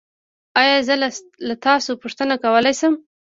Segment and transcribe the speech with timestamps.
[0.61, 0.95] ایا زه
[1.47, 2.93] له تاسو پوښتنه کولی شم؟